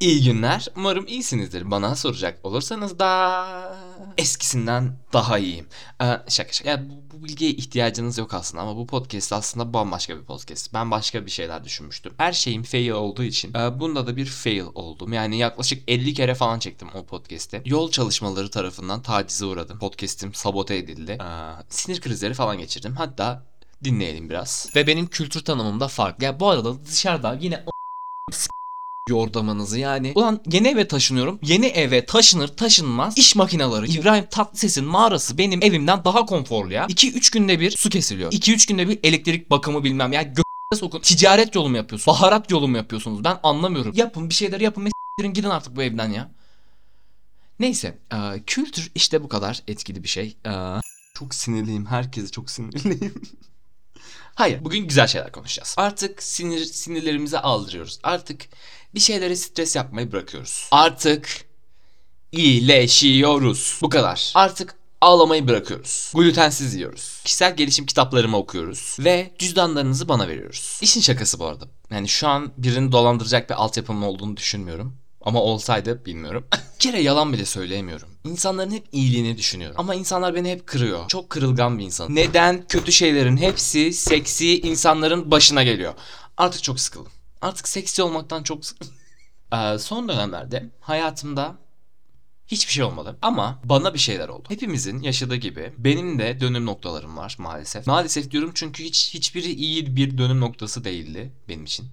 [0.00, 0.66] İyi günler.
[0.76, 1.70] Umarım iyisinizdir.
[1.70, 3.76] Bana soracak olursanız da
[4.18, 5.66] eskisinden daha iyiyim.
[6.02, 6.70] Ee, şaka şaka.
[6.70, 10.74] Ya bu, bu bilgiye ihtiyacınız yok aslında ama bu podcast aslında bambaşka bir podcast.
[10.74, 12.12] Ben başka bir şeyler düşünmüştüm.
[12.16, 15.12] Her şeyim fail olduğu için e, bunda da bir fail oldum.
[15.12, 17.62] Yani yaklaşık 50 kere falan çektim o podcast'i.
[17.64, 19.78] Yol çalışmaları tarafından tacize uğradım.
[19.78, 21.18] Podcast'im sabote edildi.
[21.20, 21.26] Ee,
[21.68, 22.96] sinir krizleri falan geçirdim.
[22.96, 23.46] Hatta
[23.84, 24.70] dinleyelim biraz.
[24.76, 26.24] Ve benim kültür tanımım da farklı.
[26.24, 27.64] Ya bu arada dışarıda yine
[29.10, 30.12] yordamınızı yani.
[30.14, 31.38] Ulan yeni eve taşınıyorum.
[31.42, 33.92] Yeni eve taşınır taşınmaz iş makineleri.
[33.92, 36.86] İbrahim Tatlıses'in mağarası benim evimden daha konforlu ya.
[36.86, 38.32] 2-3 günde bir su kesiliyor.
[38.32, 40.22] 2-3 günde bir elektrik bakımı bilmem ya.
[40.22, 40.42] Gö-
[40.74, 41.00] sokun.
[41.00, 42.06] Ticaret yolu mu yapıyorsunuz?
[42.18, 43.24] Baharat yolu mu yapıyorsunuz?
[43.24, 43.92] Ben anlamıyorum.
[43.96, 44.84] Yapın bir şeyler yapın.
[44.84, 46.30] ve s**tirin gidin artık bu evden ya.
[47.60, 47.98] Neyse.
[48.12, 50.36] e, kültür işte bu kadar etkili bir şey.
[50.46, 50.52] E,
[51.14, 51.86] çok sinirliyim.
[51.86, 53.14] Herkese çok sinirliyim.
[54.34, 55.74] Hayır, bugün güzel şeyler konuşacağız.
[55.78, 57.98] Artık sinir sinirlerimizi aldırıyoruz.
[58.02, 58.46] Artık
[58.94, 60.68] bir şeylere stres yapmayı bırakıyoruz.
[60.70, 61.44] Artık
[62.32, 63.78] iyileşiyoruz.
[63.82, 64.32] Bu kadar.
[64.34, 66.12] Artık ağlamayı bırakıyoruz.
[66.14, 67.20] Glutensiz yiyoruz.
[67.24, 68.96] Kişisel gelişim kitaplarımı okuyoruz.
[69.00, 70.78] Ve cüzdanlarınızı bana veriyoruz.
[70.82, 71.64] İşin şakası bu arada.
[71.90, 74.96] Yani şu an birini dolandıracak bir altyapımın olduğunu düşünmüyorum.
[75.22, 76.44] Ama olsaydı bilmiyorum.
[76.74, 78.08] bir kere yalan bile söyleyemiyorum.
[78.24, 79.76] İnsanların hep iyiliğini düşünüyorum.
[79.78, 81.08] Ama insanlar beni hep kırıyor.
[81.08, 82.14] Çok kırılgan bir insanım.
[82.14, 85.94] Neden kötü şeylerin hepsi seksi insanların başına geliyor?
[86.36, 87.12] Artık çok sıkıldım.
[87.40, 88.62] Artık seksi olmaktan çok.
[89.52, 91.58] Ee, son dönemlerde hayatımda
[92.46, 93.18] hiçbir şey olmadı.
[93.22, 94.48] Ama bana bir şeyler oldu.
[94.48, 97.86] Hepimizin yaşadığı gibi benim de dönüm noktalarım var maalesef.
[97.86, 101.86] Maalesef diyorum çünkü hiç hiçbiri iyi bir dönüm noktası değildi benim için.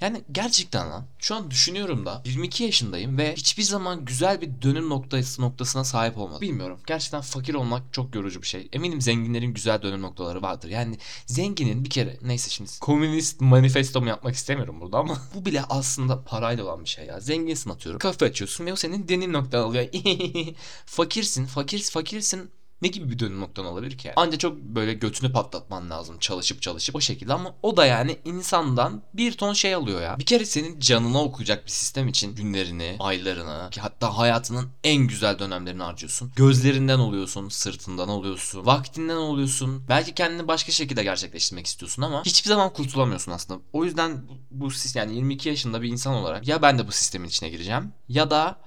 [0.00, 4.88] Yani gerçekten lan şu an düşünüyorum da 22 yaşındayım ve hiçbir zaman güzel bir dönüm
[4.88, 6.40] noktası noktasına sahip olmadım.
[6.40, 6.80] Bilmiyorum.
[6.86, 8.68] Gerçekten fakir olmak çok yorucu bir şey.
[8.72, 10.68] Eminim zenginlerin güzel dönüm noktaları vardır.
[10.68, 16.24] Yani zenginin bir kere neyse şimdi komünist manifestomu yapmak istemiyorum burada ama bu bile aslında
[16.24, 17.20] parayla olan bir şey ya.
[17.20, 17.98] Zenginsin atıyorum.
[17.98, 19.86] Kafe açıyorsun ve o senin dönüm noktan oluyor.
[20.86, 22.50] Fakirsin, fakir, fakirsin
[22.82, 24.12] ne gibi bir dönüm noktan olabilir ki?
[24.16, 29.02] Anca çok böyle götünü patlatman lazım çalışıp çalışıp o şekilde ama o da yani insandan
[29.14, 30.18] bir ton şey alıyor ya.
[30.18, 35.38] Bir kere senin canına okuyacak bir sistem için günlerini, aylarını ki hatta hayatının en güzel
[35.38, 36.32] dönemlerini harcıyorsun.
[36.36, 39.84] Gözlerinden oluyorsun, sırtından oluyorsun, vaktinden oluyorsun.
[39.88, 43.60] Belki kendini başka şekilde gerçekleştirmek istiyorsun ama hiçbir zaman kurtulamıyorsun aslında.
[43.72, 47.28] O yüzden bu, bu yani 22 yaşında bir insan olarak ya ben de bu sistemin
[47.28, 48.65] içine gireceğim ya da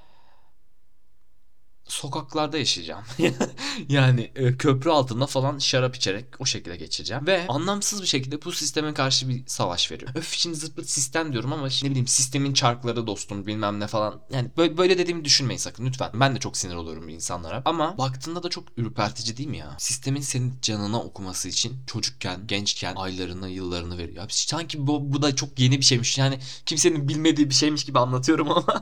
[1.91, 3.03] sokaklarda yaşayacağım.
[3.89, 7.27] yani e, köprü altında falan şarap içerek o şekilde geçireceğim.
[7.27, 10.11] Ve anlamsız bir şekilde bu sisteme karşı bir savaş veriyor.
[10.16, 14.22] Öf şimdi zırt sistem diyorum ama ne bileyim sistemin çarkları dostum bilmem ne falan.
[14.33, 16.11] Yani böyle, böyle dediğimi düşünmeyin sakın lütfen.
[16.13, 17.61] Ben de çok sinir oluyorum insanlara.
[17.66, 19.75] Ama baktığında da çok ürpertici değil mi ya?
[19.77, 24.23] Sistemin senin canına okuması için çocukken, gençken aylarını, yıllarını veriyor.
[24.23, 26.17] Abi sanki bu, bu da çok yeni bir şeymiş.
[26.17, 28.81] Yani kimsenin bilmediği bir şeymiş gibi anlatıyorum ama.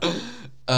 [0.68, 0.74] Eee,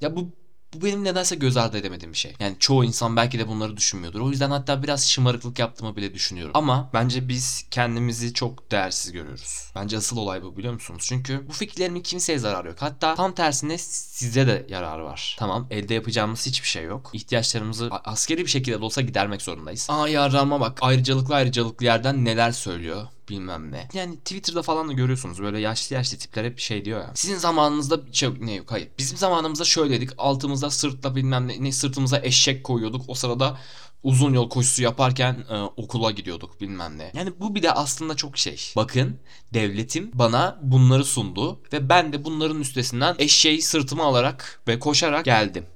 [0.00, 0.43] ya bu
[0.74, 2.34] bu benim nedense göz ardı edemediğim bir şey.
[2.40, 4.20] Yani çoğu insan belki de bunları düşünmüyordur.
[4.20, 6.52] O yüzden hatta biraz şımarıklık yaptığımı bile düşünüyorum.
[6.54, 9.72] Ama bence biz kendimizi çok değersiz görüyoruz.
[9.74, 11.02] Bence asıl olay bu biliyor musunuz?
[11.08, 12.76] Çünkü bu fikirlerimin kimseye zararı yok.
[12.80, 15.36] Hatta tam tersine size de yararı var.
[15.38, 17.10] Tamam elde yapacağımız hiçbir şey yok.
[17.12, 19.86] İhtiyaçlarımızı askeri bir şekilde de olsa gidermek zorundayız.
[19.90, 23.88] Aa yarrağıma bak ayrıcalıklı ayrıcalıklı yerden neler söylüyor bilmem ne.
[23.92, 27.12] Yani Twitter'da falan da görüyorsunuz böyle yaşlı yaşlı tipler hep şey diyor ya.
[27.14, 28.88] Sizin zamanınızda şey ne yok hayır.
[28.98, 30.10] Bizim zamanımızda şöyleydik.
[30.18, 33.04] Altımızda sırtla bilmem ne, ne sırtımıza eşek koyuyorduk.
[33.08, 33.58] O sırada
[34.02, 37.10] uzun yol koşusu yaparken e, okula gidiyorduk bilmem ne.
[37.14, 38.72] Yani bu bir de aslında çok şey.
[38.76, 39.18] Bakın
[39.54, 45.66] devletim bana bunları sundu ve ben de bunların üstesinden eşeği sırtıma alarak ve koşarak geldim.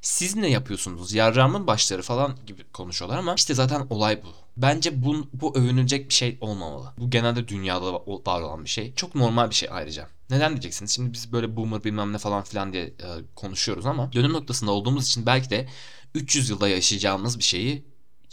[0.00, 1.12] Siz ne yapıyorsunuz?
[1.12, 4.28] Yarrağımın başları falan gibi konuşuyorlar ama işte zaten olay bu.
[4.58, 6.92] Bence bu, bu övünülecek bir şey olmamalı.
[6.98, 8.94] Bu genelde dünyada var olan bir şey.
[8.94, 10.08] Çok normal bir şey ayrıca.
[10.30, 10.90] Neden diyeceksiniz?
[10.90, 15.06] Şimdi biz böyle boomer bilmem ne falan filan diye e, konuşuyoruz ama dönüm noktasında olduğumuz
[15.06, 15.68] için belki de
[16.14, 17.84] 300 yılda yaşayacağımız bir şeyi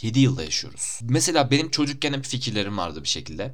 [0.02, 1.00] 7 yılda yaşıyoruz.
[1.04, 3.54] Mesela benim çocukken hep fikirlerim vardı bir şekilde.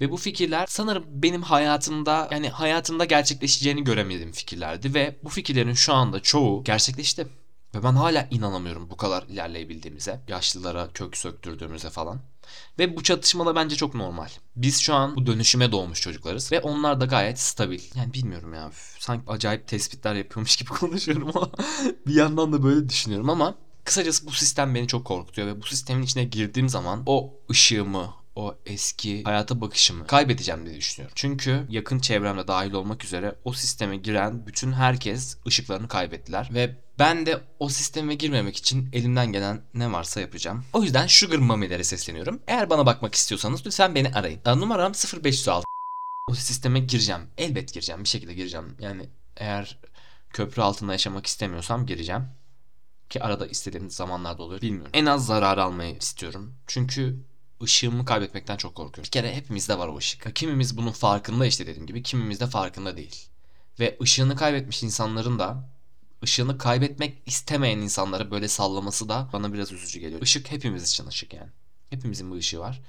[0.00, 5.94] Ve bu fikirler sanırım benim hayatımda yani hayatımda gerçekleşeceğini göremediğim fikirlerdi ve bu fikirlerin şu
[5.94, 7.26] anda çoğu gerçekleşti.
[7.74, 10.20] Ve ben hala inanamıyorum bu kadar ilerleyebildiğimize.
[10.28, 12.20] Yaşlılara kök söktürdüğümüze falan.
[12.78, 14.28] Ve bu çatışma da bence çok normal.
[14.56, 16.52] Biz şu an bu dönüşüme doğmuş çocuklarız.
[16.52, 17.80] Ve onlar da gayet stabil.
[17.94, 18.70] Yani bilmiyorum ya.
[18.98, 21.50] sanki acayip tespitler yapıyormuş gibi konuşuyorum ama
[22.06, 23.54] bir yandan da böyle düşünüyorum ama
[23.84, 28.54] kısacası bu sistem beni çok korkutuyor ve bu sistemin içine girdiğim zaman o ışığımı, o
[28.66, 31.12] eski hayata bakışımı kaybedeceğim diye düşünüyorum.
[31.16, 37.26] Çünkü yakın çevremde dahil olmak üzere o sisteme giren bütün herkes ışıklarını kaybettiler ve ben
[37.26, 40.64] de o sisteme girmemek için elimden gelen ne varsa yapacağım.
[40.72, 42.40] O yüzden Sugar Mummy'lere sesleniyorum.
[42.46, 44.40] Eğer bana bakmak istiyorsanız lütfen beni arayın.
[44.46, 44.92] Numaram
[45.22, 45.64] 0506.
[46.30, 47.22] O sisteme gireceğim.
[47.38, 48.04] Elbet gireceğim.
[48.04, 48.76] Bir şekilde gireceğim.
[48.80, 49.78] Yani eğer
[50.30, 52.24] köprü altında yaşamak istemiyorsam gireceğim.
[53.10, 54.90] Ki arada istediğim zamanlarda oluyor bilmiyorum.
[54.94, 56.54] En az zarar almayı istiyorum.
[56.66, 57.24] Çünkü
[57.64, 59.04] ışığımı kaybetmekten çok korkuyorum.
[59.04, 60.36] Bir kere hepimizde var o ışık.
[60.36, 62.02] Kimimiz bunun farkında işte dediğim gibi.
[62.02, 63.26] Kimimiz de farkında değil.
[63.80, 65.68] Ve ışığını kaybetmiş insanların da
[66.24, 70.22] ışığını kaybetmek istemeyen insanlara böyle sallaması da bana biraz üzücü geliyor.
[70.22, 71.50] Işık hepimiz için ışık yani.
[71.90, 72.82] Hepimizin bu ışığı var.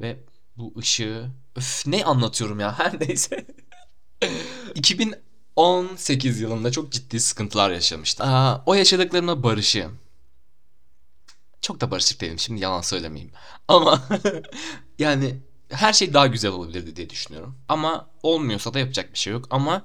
[0.00, 0.20] Ve
[0.56, 1.30] bu ışığı...
[1.56, 3.46] Öf ne anlatıyorum ya her neyse.
[4.74, 8.26] 2018 yılında çok ciddi sıkıntılar yaşamıştım.
[8.28, 10.03] Aa, o yaşadıklarımla barışığım.
[11.64, 13.32] Çok da barışık değilim şimdi yalan söylemeyeyim.
[13.68, 14.02] Ama
[14.98, 17.58] yani her şey daha güzel olabilirdi diye düşünüyorum.
[17.68, 19.46] Ama olmuyorsa da yapacak bir şey yok.
[19.50, 19.84] Ama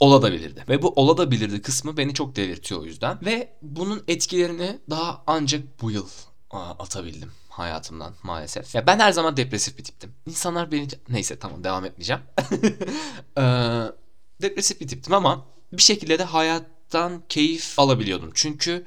[0.00, 0.64] olabilirdi.
[0.68, 3.18] Ve bu olabilirdi kısmı beni çok delirtiyor o yüzden.
[3.24, 6.08] Ve bunun etkilerini daha ancak bu yıl
[6.50, 8.74] atabildim hayatımdan maalesef.
[8.74, 10.14] Ya ben her zaman depresif bir tiptim.
[10.26, 12.22] İnsanlar beni neyse tamam devam etmeyeceğim.
[13.38, 13.84] ee,
[14.42, 18.30] depresif bir tiptim ama bir şekilde de hayattan keyif alabiliyordum.
[18.34, 18.86] Çünkü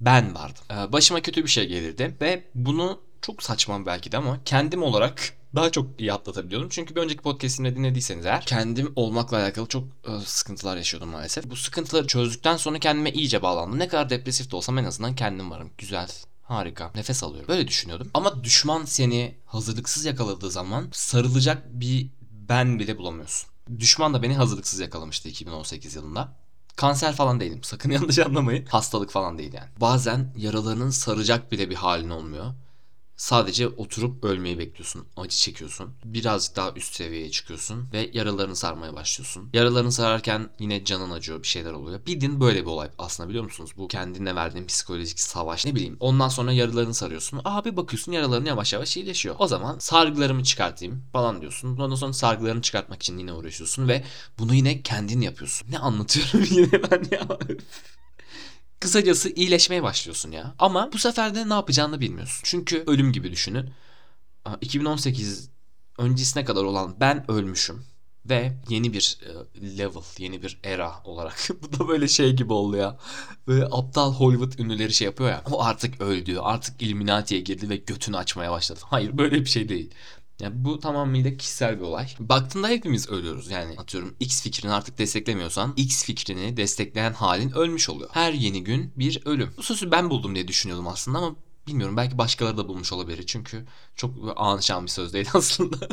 [0.00, 0.64] ben vardım.
[0.70, 5.32] Ee, başıma kötü bir şey gelirdi ve bunu çok saçma belki de ama kendim olarak
[5.54, 6.68] daha çok iyi atlatabiliyordum.
[6.68, 11.50] Çünkü bir önceki podcast'imde dinlediyseniz eğer kendim olmakla alakalı çok e, sıkıntılar yaşıyordum maalesef.
[11.50, 13.78] Bu sıkıntıları çözdükten sonra kendime iyice bağlandım.
[13.78, 15.70] Ne kadar depresif de olsam en azından kendim varım.
[15.78, 16.08] Güzel,
[16.42, 16.90] harika.
[16.94, 17.48] Nefes alıyorum.
[17.48, 18.10] Böyle düşünüyordum.
[18.14, 23.50] Ama düşman seni hazırlıksız yakaladığı zaman sarılacak bir ben bile bulamıyorsun.
[23.78, 26.39] Düşman da beni hazırlıksız yakalamıştı 2018 yılında.
[26.80, 27.58] Kanser falan değilim.
[27.62, 28.66] Sakın yanlış anlamayın.
[28.66, 29.68] Hastalık falan değil yani.
[29.80, 32.46] Bazen yaralarının saracak bile bir halin olmuyor.
[33.20, 35.06] Sadece oturup ölmeyi bekliyorsun.
[35.16, 35.94] Acı çekiyorsun.
[36.04, 39.50] Birazcık daha üst seviyeye çıkıyorsun ve yaralarını sarmaya başlıyorsun.
[39.52, 42.06] Yaralarını sararken yine canın acıyor bir şeyler oluyor.
[42.06, 43.70] Bildiğin böyle bir olay aslında biliyor musunuz?
[43.76, 45.96] Bu kendine verdiğin psikolojik savaş ne bileyim.
[46.00, 47.40] Ondan sonra yaralarını sarıyorsun.
[47.44, 49.36] Abi bakıyorsun yaraların yavaş yavaş iyileşiyor.
[49.38, 51.76] O zaman sargılarımı çıkartayım falan diyorsun.
[51.76, 54.04] Ondan sonra sargılarını çıkartmak için yine uğraşıyorsun ve
[54.38, 55.70] bunu yine kendin yapıyorsun.
[55.70, 57.28] Ne anlatıyorum yine ben ya.
[58.80, 60.54] Kısacası iyileşmeye başlıyorsun ya.
[60.58, 62.40] Ama bu sefer de ne yapacağını bilmiyorsun.
[62.44, 63.70] Çünkü ölüm gibi düşünün.
[64.60, 65.50] 2018
[65.98, 67.84] öncesine kadar olan ben ölmüşüm.
[68.26, 71.48] Ve yeni bir e, level, yeni bir era olarak.
[71.62, 72.98] bu da böyle şey gibi oldu ya.
[73.46, 75.42] Böyle aptal Hollywood ünlüleri şey yapıyor ya.
[75.50, 78.80] O artık öldü, artık Illuminati'ye girdi ve götünü açmaya başladı.
[78.84, 79.90] Hayır böyle bir şey değil.
[80.40, 82.08] Yani bu tamamıyla kişisel bir olay.
[82.18, 83.50] Baktığında hepimiz ölüyoruz.
[83.50, 88.10] Yani atıyorum X fikrini artık desteklemiyorsan X fikrini destekleyen halin ölmüş oluyor.
[88.12, 89.50] Her yeni gün bir ölüm.
[89.56, 93.26] Bu sözü ben buldum diye düşünüyordum aslında ama bilmiyorum belki başkaları da bulmuş olabilir.
[93.26, 93.66] Çünkü
[93.96, 95.88] çok anışan bir söz değil aslında.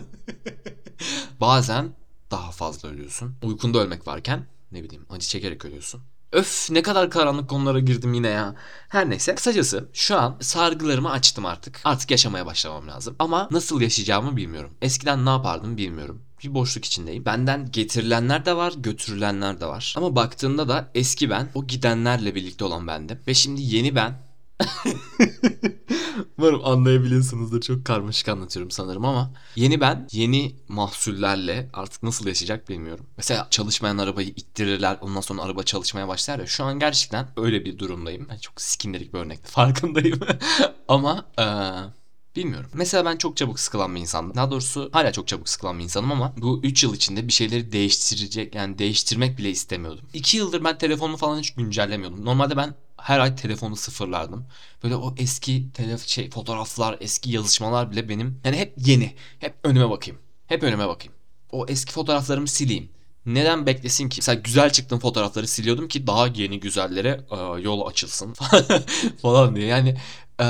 [1.42, 1.96] Bazen
[2.32, 3.36] daha fazla ölüyorsun.
[3.44, 6.02] Uykunda ölmek varken ne bileyim acı çekerek ölüyorsun.
[6.31, 8.56] Öf ne kadar karanlık konulara girdim yine ya.
[8.89, 9.35] Her neyse.
[9.35, 11.81] Kısacası şu an sargılarımı açtım artık.
[11.83, 13.15] Artık yaşamaya başlamam lazım.
[13.19, 14.74] Ama nasıl yaşayacağımı bilmiyorum.
[14.81, 16.21] Eskiden ne yapardım bilmiyorum.
[16.44, 17.25] Bir boşluk içindeyim.
[17.25, 19.94] Benden getirilenler de var, götürülenler de var.
[19.97, 23.19] Ama baktığında da eski ben, o gidenlerle birlikte olan bendim.
[23.27, 24.13] Ve şimdi yeni ben
[26.38, 27.62] Umarım anlayabiliyorsunuzdur.
[27.62, 33.06] Çok karmaşık anlatıyorum sanırım ama yeni ben yeni mahsullerle artık nasıl yaşayacak bilmiyorum.
[33.18, 34.98] Mesela çalışmayan arabayı ittirirler.
[35.01, 36.48] Ondan sonra araba çalışmaya başlar ya.
[36.48, 38.28] Şu an gerçekten öyle bir durumdayım.
[38.30, 39.51] Ben çok skinderik bir örnekti.
[39.51, 40.19] Farkındayım.
[40.88, 41.44] ama ee,
[42.38, 42.69] Bilmiyorum.
[42.74, 44.36] Mesela ben çok çabuk sıkılan bir insandım.
[44.36, 47.72] Daha doğrusu hala çok çabuk sıkılan bir insanım ama bu 3 yıl içinde bir şeyleri
[47.72, 50.06] değiştirecek yani değiştirmek bile istemiyordum.
[50.13, 52.25] 2 yıldır ben telefonumu falan hiç güncellemiyordum.
[52.25, 54.48] Normalde ben her ay telefonu sıfırlardım.
[54.84, 59.16] Böyle o eski telef şey fotoğraflar, eski yazışmalar bile benim yani hep yeni.
[59.39, 60.20] Hep önüme bakayım.
[60.48, 61.13] Hep önüme bakayım.
[61.51, 62.89] O eski fotoğraflarımı sileyim.
[63.25, 64.18] Neden beklesin ki?
[64.18, 68.34] Mesela güzel çıktığım fotoğrafları siliyordum ki daha yeni güzellere e, yol açılsın
[69.22, 69.68] falan diye.
[69.68, 69.89] Yani
[70.39, 70.46] e,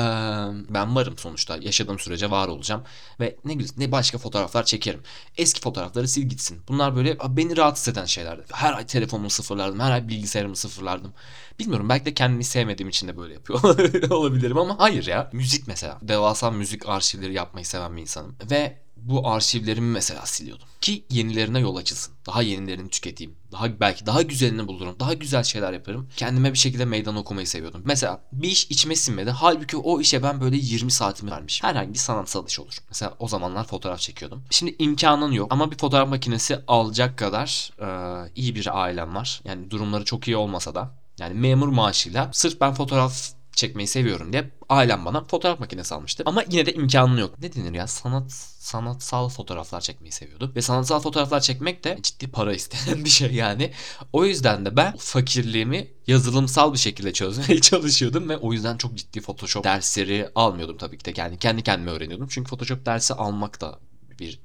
[0.68, 1.58] ben varım sonuçta.
[1.60, 2.82] Yaşadığım sürece var olacağım.
[3.20, 5.02] Ve ne güzel ne başka fotoğraflar çekerim.
[5.36, 6.62] Eski fotoğrafları sil gitsin.
[6.68, 8.42] Bunlar böyle beni rahatsız eden şeylerdi.
[8.52, 9.80] Her ay telefonumu sıfırlardım.
[9.80, 11.12] Her ay bilgisayarımı sıfırlardım.
[11.58, 13.62] Bilmiyorum belki de kendimi sevmediğim için de böyle yapıyor
[14.10, 15.30] olabilirim ama hayır ya.
[15.32, 15.98] Müzik mesela.
[16.02, 18.36] Devasa müzik arşivleri yapmayı seven bir insanım.
[18.50, 20.66] Ve bu arşivlerimi mesela siliyordum.
[20.80, 22.14] Ki yenilerine yol açılsın.
[22.26, 23.34] Daha yenilerini tüketeyim.
[23.52, 24.96] Daha belki daha güzelini bulurum.
[25.00, 26.08] Daha güzel şeyler yaparım.
[26.16, 27.82] Kendime bir şekilde meydan okumayı seviyordum.
[27.84, 29.30] Mesela bir iş içime sinmedi.
[29.30, 31.68] Halbuki o işe ben böyle 20 saatimi vermişim.
[31.68, 32.78] Herhangi bir sanatsal iş olur.
[32.88, 34.42] Mesela o zamanlar fotoğraf çekiyordum.
[34.50, 37.88] Şimdi imkanın yok ama bir fotoğraf makinesi alacak kadar e,
[38.34, 39.40] iyi bir ailem var.
[39.44, 44.50] Yani durumları çok iyi olmasa da yani memur maaşıyla sırf ben fotoğraf çekmeyi seviyorum diye
[44.68, 46.22] ailem bana fotoğraf makinesi almıştı.
[46.26, 47.38] Ama yine de imkanı yok.
[47.42, 47.86] Ne denir ya?
[47.86, 50.52] Sanat sanatsal fotoğraflar çekmeyi seviyordu.
[50.56, 53.72] Ve sanatsal fotoğraflar çekmek de ciddi para isteyen bir şey yani.
[54.12, 59.20] O yüzden de ben fakirliğimi yazılımsal bir şekilde çözmeye çalışıyordum ve o yüzden çok ciddi
[59.20, 61.20] Photoshop dersleri almıyordum tabii ki de.
[61.20, 62.28] Yani kendi kendime öğreniyordum.
[62.30, 63.78] Çünkü Photoshop dersi almak da
[64.18, 64.40] bir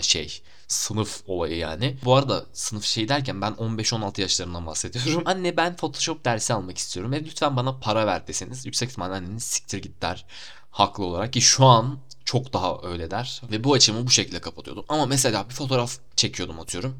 [0.00, 1.96] şey sınıf olayı yani.
[2.04, 5.22] Bu arada sınıf şey derken ben 15-16 yaşlarından bahsediyorum.
[5.26, 9.44] Anne ben Photoshop dersi almak istiyorum ve lütfen bana para ver deseniz yüksek ihtimalle anneniz
[9.44, 10.26] siktir git der.
[10.70, 13.42] Haklı olarak ki şu an çok daha öyle der.
[13.50, 14.84] Ve bu açımı bu şekilde kapatıyordum.
[14.88, 16.96] Ama mesela bir fotoğraf çekiyordum atıyorum.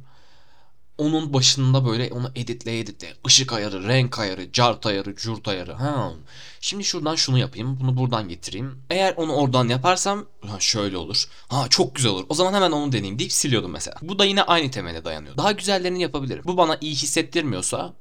[0.98, 5.72] Onun başında böyle onu editle editle ışık ayarı, renk ayarı, cart ayarı, curt ayarı.
[5.72, 6.12] Ha.
[6.60, 8.82] Şimdi şuradan şunu yapayım, bunu buradan getireyim.
[8.90, 11.24] Eğer onu oradan yaparsam ha şöyle olur.
[11.48, 12.26] Ha çok güzel olur.
[12.28, 13.96] O zaman hemen onu deneyeyim deyip siliyordum mesela.
[14.02, 15.36] Bu da yine aynı temele dayanıyor.
[15.36, 16.42] Daha güzellerini yapabilirim.
[16.46, 17.94] Bu bana iyi hissettirmiyorsa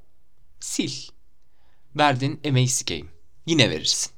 [0.72, 0.96] sil.
[1.96, 3.10] Verdiğin emeği sikeyim.
[3.46, 4.12] Yine verirsin.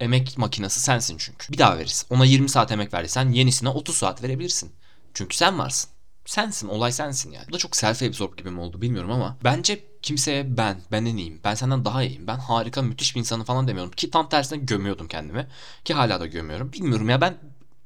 [0.00, 1.52] Emek makinesi sensin çünkü.
[1.52, 2.06] Bir daha verirsin.
[2.10, 4.72] Ona 20 saat emek verdiysen yenisine 30 saat verebilirsin.
[5.14, 5.93] Çünkü sen varsın.
[6.24, 7.46] Sensin, olay sensin yani.
[7.48, 11.16] Bu da çok self absorb gibi mi oldu bilmiyorum ama bence kimseye ben, ben en
[11.16, 13.92] iyiyim, ben senden daha iyiyim, ben harika, müthiş bir insanım falan demiyorum.
[13.92, 15.48] Ki tam tersine gömüyordum kendimi.
[15.84, 16.72] Ki hala da gömüyorum.
[16.72, 17.36] Bilmiyorum ya ben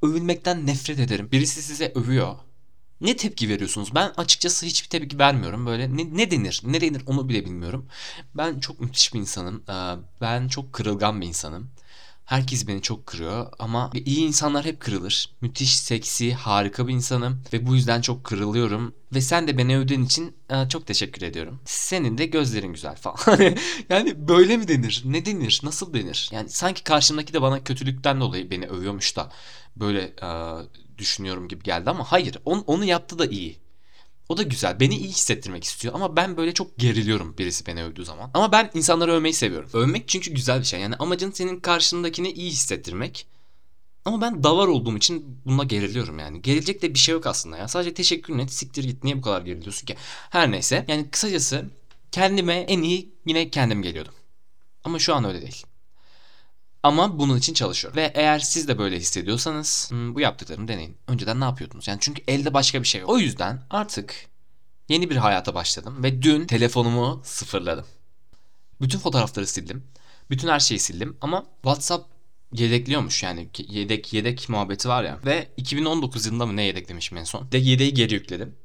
[0.03, 1.29] övülmekten nefret ederim.
[1.31, 2.35] Birisi size övüyor.
[3.01, 3.95] Ne tepki veriyorsunuz?
[3.95, 5.65] Ben açıkçası hiçbir tepki vermiyorum.
[5.65, 6.61] Böyle ne, ne denir?
[6.65, 7.87] Ne denir onu bile bilmiyorum.
[8.35, 9.63] Ben çok müthiş bir insanım.
[9.69, 11.69] Ee, Ben çok kırılgan bir insanım.
[12.29, 15.29] Herkes beni çok kırıyor ama iyi insanlar hep kırılır.
[15.41, 18.95] Müthiş, seksi, harika bir insanım ve bu yüzden çok kırılıyorum.
[19.13, 21.59] Ve sen de beni övdüğün için e, çok teşekkür ediyorum.
[21.65, 23.17] Senin de gözlerin güzel falan.
[23.89, 25.01] yani böyle mi denir?
[25.05, 25.61] Ne denir?
[25.63, 26.29] Nasıl denir?
[26.31, 29.31] Yani sanki karşımdaki de bana kötülükten dolayı beni övüyormuş da
[29.75, 30.29] böyle e,
[30.97, 32.37] düşünüyorum gibi geldi ama hayır.
[32.45, 33.59] On, onu yaptı da iyi.
[34.29, 34.79] O da güzel.
[34.79, 38.31] Beni iyi hissettirmek istiyor ama ben böyle çok geriliyorum birisi beni övdüğü zaman.
[38.33, 39.69] Ama ben insanları övmeyi seviyorum.
[39.73, 40.79] Övmek çünkü güzel bir şey.
[40.79, 43.27] Yani amacın senin karşındakini iyi hissettirmek.
[44.05, 46.41] Ama ben davar olduğum için buna geriliyorum yani.
[46.41, 47.67] Gerilecek de bir şey yok aslında ya.
[47.67, 49.03] Sadece teşekkür net siktir git.
[49.03, 49.95] Niye bu kadar geriliyorsun ki?
[50.29, 50.85] Her neyse.
[50.87, 51.65] Yani kısacası
[52.11, 54.13] kendime en iyi yine kendim geliyordum.
[54.83, 55.65] Ama şu an öyle değil.
[56.83, 57.97] Ama bunun için çalışıyorum.
[57.97, 60.97] Ve eğer siz de böyle hissediyorsanız hmm, bu yaptıklarımı deneyin.
[61.07, 61.87] Önceden ne yapıyordunuz?
[61.87, 63.09] Yani çünkü elde başka bir şey yok.
[63.09, 64.15] O yüzden artık
[64.89, 67.85] yeni bir hayata başladım ve dün telefonumu sıfırladım.
[68.81, 69.83] Bütün fotoğrafları sildim.
[70.29, 72.05] Bütün her şeyi sildim ama WhatsApp
[72.53, 75.19] yedekliyormuş yani yedek yedek muhabbeti var ya.
[75.25, 77.51] Ve 2019 yılında mı ne yedeklemişim en son.
[77.51, 78.55] De yedeği geri yükledim.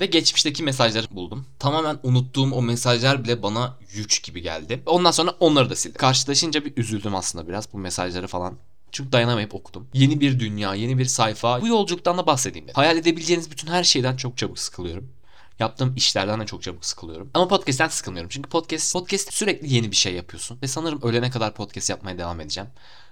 [0.00, 1.46] Ve geçmişteki mesajları buldum.
[1.58, 4.82] Tamamen unuttuğum o mesajlar bile bana yük gibi geldi.
[4.86, 5.98] Ondan sonra onları da sildim.
[5.98, 8.54] Karşılaşınca bir üzüldüm aslında biraz bu mesajları falan.
[8.92, 9.88] Çünkü dayanamayıp okudum.
[9.94, 11.60] Yeni bir dünya, yeni bir sayfa.
[11.62, 12.74] Bu yolculuktan da bahsedeyim dedim.
[12.76, 15.12] Hayal edebileceğiniz bütün her şeyden çok çabuk sıkılıyorum.
[15.58, 17.30] Yaptığım işlerden de çok çabuk sıkılıyorum.
[17.34, 18.28] Ama podcast'ten sıkılmıyorum.
[18.28, 20.58] Çünkü podcast, podcast sürekli yeni bir şey yapıyorsun.
[20.62, 22.70] Ve sanırım ölene kadar podcast yapmaya devam edeceğim.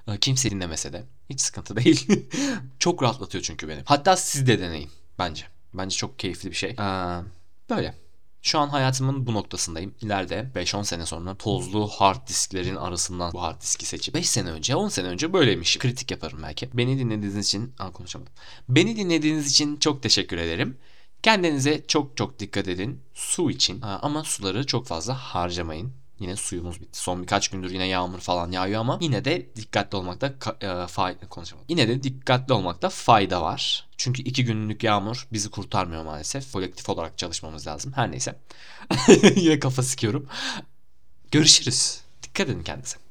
[0.08, 1.04] Ee, Kimse dinlemese de.
[1.30, 2.26] Hiç sıkıntı değil.
[2.78, 3.82] çok rahatlatıyor çünkü beni.
[3.84, 5.44] Hatta siz de deneyin bence.
[5.74, 6.70] Bence çok keyifli bir şey.
[6.70, 7.20] Ee,
[7.70, 7.94] böyle.
[8.42, 9.94] Şu an hayatımın bu noktasındayım.
[10.00, 14.76] İleride 5-10 sene sonra tozlu hard disklerin arasından bu hard diski seçip 5 sene önce
[14.76, 15.78] 10 sene önce böyleymiş.
[15.78, 16.68] Kritik yaparım belki.
[16.74, 18.32] Beni dinlediğiniz için Aa, konuşamadım.
[18.68, 20.78] Beni dinlediğiniz için çok teşekkür ederim.
[21.22, 23.00] Kendinize çok çok dikkat edin.
[23.14, 25.92] Su için ama suları çok fazla harcamayın.
[26.20, 26.98] Yine suyumuz bitti.
[26.98, 31.66] Son birkaç gündür yine yağmur falan yağıyor ama yine de dikkatli olmakta e, fayda konuşamadım.
[31.68, 33.88] Yine de dikkatli olmakta fayda var.
[33.96, 36.52] Çünkü iki günlük yağmur bizi kurtarmıyor maalesef.
[36.52, 37.92] Kolektif olarak çalışmamız lazım.
[37.92, 38.38] Her neyse.
[39.36, 40.28] yine kafa sıkıyorum.
[41.30, 42.00] Görüşürüz.
[42.22, 43.07] Dikkat edin kendinize.